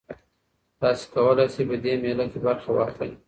تاسي 0.81 1.05
کولای 1.13 1.47
شئ 1.53 1.63
په 1.69 1.75
دې 1.83 1.93
مېله 2.03 2.25
کې 2.31 2.39
برخه 2.45 2.69
واخلئ. 2.73 3.11